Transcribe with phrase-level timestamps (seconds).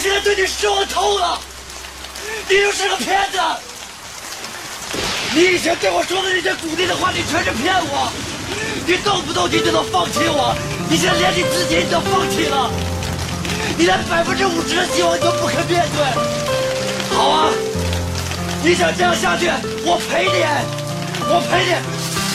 [0.00, 1.38] 现在对你失望透了，
[2.48, 3.38] 你就是个骗子。
[5.34, 8.10] 你以前对我说的那些鼓励的话，你全是骗我。
[8.86, 10.56] 你动不动你就能放弃我，
[10.88, 12.70] 你现在连你自己你都放弃了，
[13.76, 17.14] 你连百分之五十的希望你都不肯面对。
[17.14, 17.52] 好啊，
[18.64, 19.50] 你想这样下去，
[19.84, 20.42] 我陪你，
[21.28, 21.76] 我陪你，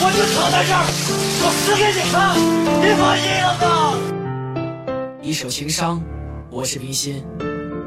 [0.00, 0.86] 我就躺在这儿，
[1.42, 2.38] 我死给你看，
[2.80, 3.66] 你满意了吗？
[5.20, 6.00] 一首情伤，
[6.48, 7.22] 我是冰心。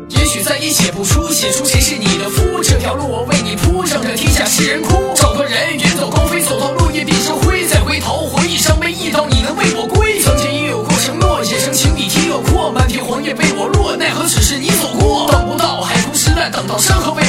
[0.09, 2.63] 也许再也写不出，写出谁是你的夫。
[2.63, 5.13] 这条路我为你铺，让这天下世人哭。
[5.15, 10.19] 找个人远走高飞，走到落叶变成灰，再回头回忆伤悲，一刀你能为我归。
[10.21, 15.31] 曾经也有过承诺，也曾情比天又阔，漫天黄叶被我落，奈何只是你走过。
[15.31, 17.23] 等不到海枯石烂，等到山河为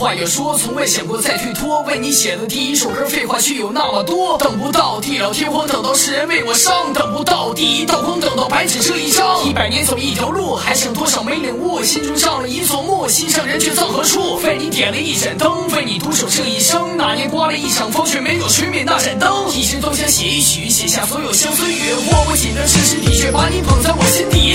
[0.00, 1.82] 话要说，从未想过再退脱。
[1.82, 4.38] 为你写的第一首歌，废话却有那么多。
[4.38, 9.44] 等不到地老天荒，等到世人为我伤，等不到第一道光，等到白纸这一张。
[9.44, 11.82] 一百年走一条路，还剩多少没领悟？
[11.84, 14.36] 心中上了一座墓，心上人却葬何处？
[14.36, 16.96] 为你点了一盏灯，为你独守这一生。
[16.96, 19.52] 那年刮了一场风，却没有吹灭那盏灯。
[19.52, 21.92] 一直都想写一曲，写下所有相思雨。
[22.10, 24.54] 握不紧的是身体，却把你捧在我心底。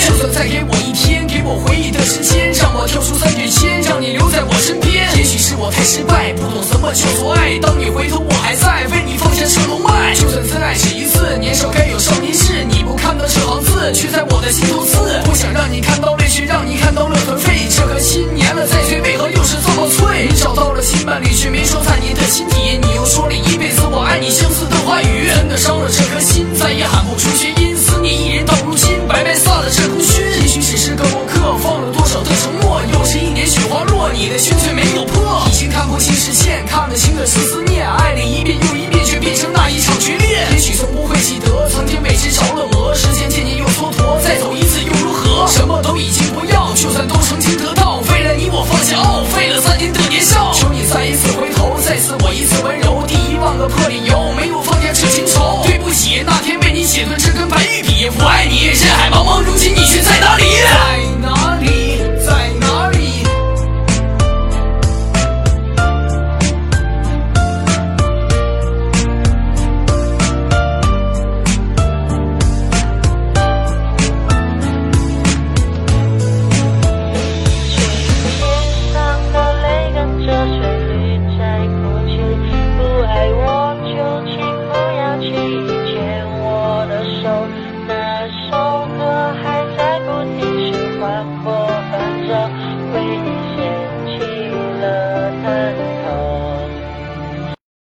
[5.65, 7.57] 我太失败，不懂什么叫做爱。
[7.57, 10.13] 当你回头，我还在为你放下这龙脉。
[10.13, 12.61] 就算真爱只一次，年少该有少年事。
[12.69, 15.01] 你不看的这行字，却在我的心头刺。
[15.25, 17.65] 不想让你看到泪，却让你看到了颓废。
[17.65, 20.29] 这颗心粘了再碎，为何又是这么脆？
[20.29, 22.77] 你找到了新伴侣，却没说在你的心底。
[22.77, 27.73] 你又说了一辈子我爱你相似的话语，真的伤了这颗心，再也喊不出弦音。
[27.75, 30.21] 思念一人到如今，白白撒了这功勋。
[30.41, 35.44] 也许只是个过客，放了多少的承诺，又是一年雪花落，你的心却没有破。
[35.75, 37.85] 看不清视线，看得清的是思念。
[37.85, 38.84] 爱你一遍又一